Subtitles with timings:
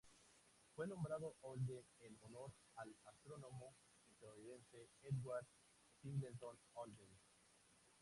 [0.75, 3.75] Fue nombrado Holden en honor al astrónomo
[4.09, 5.45] estadounidense Edward
[6.01, 7.19] Singleton Holden.